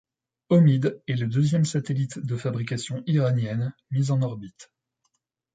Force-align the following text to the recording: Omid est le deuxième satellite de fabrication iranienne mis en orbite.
Omid 0.49 0.99
est 1.07 1.13
le 1.15 1.27
deuxième 1.27 1.63
satellite 1.63 2.17
de 2.17 2.35
fabrication 2.35 3.03
iranienne 3.05 3.71
mis 3.91 4.09
en 4.09 4.23
orbite. 4.23 4.71